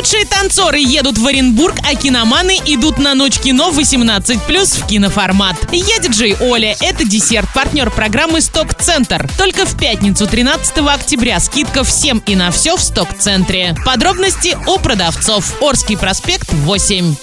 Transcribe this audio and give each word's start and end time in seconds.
Лучшие 0.00 0.24
танцоры 0.24 0.78
едут 0.78 1.18
в 1.18 1.26
Оренбург, 1.26 1.76
а 1.86 1.94
киноманы 1.94 2.58
идут 2.64 2.96
на 2.96 3.14
ночь 3.14 3.38
кино 3.38 3.70
18+, 3.70 4.80
в 4.80 4.86
киноформат. 4.86 5.56
Я 5.72 5.98
диджей 5.98 6.34
Оля, 6.40 6.74
это 6.80 7.04
десерт, 7.04 7.46
партнер 7.54 7.90
программы 7.90 8.40
«Сток-центр». 8.40 9.28
Только 9.36 9.66
в 9.66 9.78
пятницу 9.78 10.26
13 10.26 10.78
октября 10.78 11.38
скидка 11.38 11.84
всем 11.84 12.22
и 12.24 12.34
на 12.34 12.50
все 12.50 12.78
в 12.78 12.80
«Сток-центре». 12.80 13.76
Подробности 13.84 14.56
у 14.66 14.78
продавцов. 14.78 15.60
Орский 15.60 15.98
проспект 15.98 16.50
8. 16.50 17.16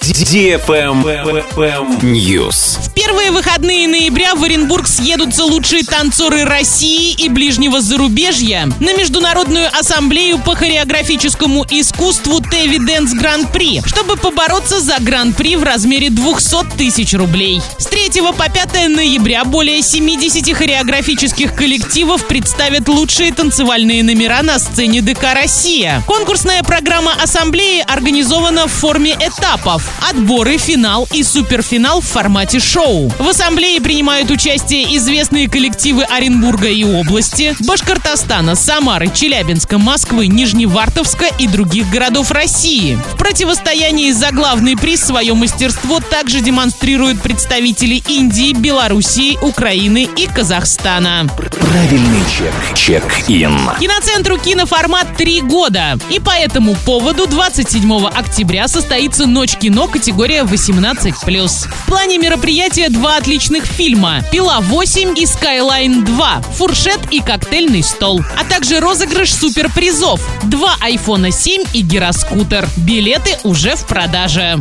News. 2.04 2.78
Первые 3.08 3.30
выходные 3.30 3.88
ноября 3.88 4.34
в 4.34 4.44
Оренбург 4.44 4.86
съедутся 4.86 5.42
лучшие 5.44 5.82
танцоры 5.82 6.44
России 6.44 7.14
и 7.14 7.30
ближнего 7.30 7.80
зарубежья 7.80 8.68
на 8.80 8.94
Международную 8.94 9.68
ассамблею 9.68 10.38
по 10.38 10.54
хореографическому 10.54 11.64
искусству 11.70 12.42
Теви 12.42 12.78
Дэнс 12.78 13.14
Гран-при, 13.14 13.80
чтобы 13.86 14.16
побороться 14.16 14.80
за 14.80 14.98
Гран-при 15.00 15.56
в 15.56 15.62
размере 15.62 16.10
200 16.10 16.76
тысяч 16.76 17.14
рублей. 17.14 17.62
С 17.78 17.86
3 17.86 18.20
по 18.36 18.46
5 18.46 18.88
ноября 18.90 19.44
более 19.44 19.80
70 19.80 20.54
хореографических 20.54 21.54
коллективов 21.54 22.26
представят 22.26 22.88
лучшие 22.88 23.32
танцевальные 23.32 24.02
номера 24.02 24.42
на 24.42 24.58
сцене 24.58 25.00
ДК 25.00 25.32
«Россия». 25.32 26.02
Конкурсная 26.06 26.62
программа 26.62 27.14
ассамблеи 27.14 27.82
организована 27.88 28.66
в 28.66 28.72
форме 28.72 29.16
этапов. 29.18 29.90
Отборы, 30.10 30.58
финал 30.58 31.08
и 31.10 31.22
суперфинал 31.22 32.02
в 32.02 32.06
формате 32.06 32.60
шоу. 32.60 32.97
В 33.06 33.28
ассамблее 33.28 33.80
принимают 33.80 34.30
участие 34.30 34.96
известные 34.96 35.48
коллективы 35.48 36.02
Оренбурга 36.02 36.68
и 36.68 36.82
области, 36.82 37.54
Башкортостана, 37.60 38.56
Самары, 38.56 39.08
Челябинска, 39.08 39.78
Москвы, 39.78 40.26
Нижневартовска 40.26 41.26
и 41.38 41.46
других 41.46 41.88
городов 41.90 42.32
России. 42.32 42.98
В 43.14 43.16
противостоянии 43.16 44.10
за 44.10 44.32
главный 44.32 44.76
приз 44.76 45.04
свое 45.04 45.34
мастерство 45.34 46.00
также 46.00 46.40
демонстрируют 46.40 47.20
представители 47.20 48.02
Индии, 48.08 48.52
Белоруссии, 48.52 49.38
Украины 49.42 50.08
и 50.16 50.26
Казахстана. 50.26 51.28
Правильный 51.60 52.22
чек. 52.36 52.52
Чек-ин. 52.74 53.56
Киноцентру 53.78 54.38
киноформат 54.38 55.16
три 55.16 55.40
года. 55.40 55.98
И 56.10 56.18
по 56.18 56.30
этому 56.30 56.74
поводу 56.74 57.26
27 57.26 58.06
октября 58.06 58.66
состоится 58.66 59.26
Ночь 59.26 59.56
кино 59.56 59.86
категория 59.86 60.42
18+. 60.42 61.12
В 61.12 61.86
плане 61.86 62.18
мероприятия 62.18 62.87
два 62.88 63.16
отличных 63.16 63.64
фильма 63.64 64.22
«Пила 64.30 64.60
8» 64.60 65.18
и 65.18 65.26
«Скайлайн 65.26 66.04
2», 66.04 66.44
«Фуршет» 66.56 67.00
и 67.10 67.20
«Коктейльный 67.20 67.82
стол», 67.82 68.22
а 68.38 68.44
также 68.44 68.80
розыгрыш 68.80 69.34
суперпризов, 69.34 70.20
два 70.44 70.76
айфона 70.80 71.30
7 71.30 71.64
и 71.72 71.82
гироскутер. 71.82 72.68
Билеты 72.76 73.38
уже 73.44 73.76
в 73.76 73.86
продаже. 73.86 74.60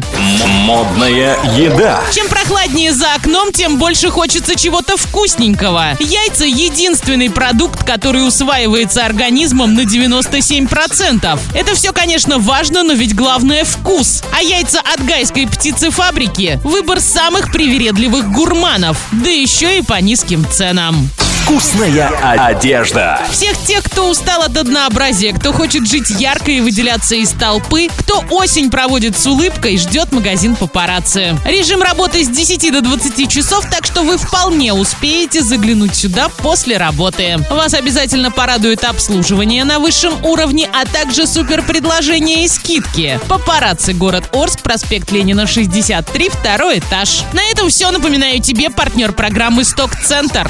Модная 0.65 1.37
еда. 1.55 2.01
Чем 2.13 2.27
прохладнее 2.27 2.93
за 2.93 3.13
окном, 3.13 3.51
тем 3.51 3.77
больше 3.77 4.09
хочется 4.09 4.55
чего-то 4.55 4.97
вкусненького. 4.97 5.97
Яйца– 5.99 6.45
единственный 6.45 7.29
продукт, 7.29 7.83
который 7.83 8.27
усваивается 8.27 9.05
организмом 9.05 9.75
на 9.75 9.81
97%. 9.81 11.39
Это 11.53 11.75
все, 11.75 11.93
конечно, 11.93 12.37
важно, 12.37 12.83
но 12.83 12.93
ведь 12.93 13.15
главное– 13.15 13.63
вкус. 13.65 14.23
А 14.35 14.41
яйца 14.41 14.81
от 14.81 15.03
Гайской 15.05 15.47
птицефабрики– 15.47 16.59
выбор 16.63 16.99
самых 16.99 17.51
привередливых 17.51 18.16
гурманов. 18.21 18.97
Да 19.11 19.29
еще 19.29 19.79
и 19.79 19.81
по 19.81 19.99
низким 20.01 20.45
ценам. 20.49 21.09
Вкусная 21.47 22.09
одежда. 22.09 23.21
Всех 23.31 23.57
тех, 23.65 23.81
кто 23.81 24.09
устал 24.09 24.41
от 24.41 24.57
однообразия, 24.57 25.31
кто 25.31 25.53
хочет 25.53 25.87
жить 25.87 26.09
ярко 26.09 26.51
и 26.51 26.59
выделяться 26.59 27.15
из 27.15 27.29
толпы, 27.31 27.87
кто 27.97 28.21
осень 28.31 28.69
проводит 28.69 29.17
с 29.17 29.25
улыбкой, 29.25 29.77
ждет 29.77 30.11
магазин 30.11 30.57
папарацци. 30.57 31.37
Режим 31.45 31.81
работы 31.81 32.25
с 32.25 32.27
10 32.27 32.69
до 32.73 32.81
20 32.81 33.31
часов, 33.31 33.65
так 33.69 33.85
что 33.85 34.03
вы 34.03 34.17
вполне 34.17 34.73
успеете 34.73 35.41
заглянуть 35.41 35.95
сюда 35.95 36.27
после 36.27 36.75
работы. 36.75 37.37
Вас 37.49 37.73
обязательно 37.73 38.29
порадует 38.29 38.83
обслуживание 38.83 39.63
на 39.63 39.79
высшем 39.79 40.21
уровне, 40.25 40.69
а 40.73 40.85
также 40.85 41.25
супер 41.25 41.63
предложения 41.63 42.43
и 42.43 42.49
скидки. 42.49 43.21
Папарацци, 43.29 43.93
город 43.93 44.25
Орск, 44.33 44.63
проспект 44.63 45.13
Ленина, 45.13 45.47
63, 45.47 46.27
второй 46.27 46.79
этаж. 46.79 47.21
На 47.31 47.41
этом 47.49 47.69
все. 47.69 47.89
Напоминаю 47.89 48.41
тебе 48.41 48.69
партнер 48.69 49.13
программы 49.13 49.63
«Сток-центр». 49.63 50.45